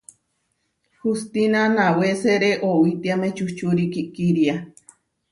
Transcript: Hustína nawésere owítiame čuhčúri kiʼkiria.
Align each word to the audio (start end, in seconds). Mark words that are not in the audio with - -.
Hustína 0.99 1.61
nawésere 1.75 2.51
owítiame 2.69 3.27
čuhčúri 3.37 3.85
kiʼkiria. 3.93 4.55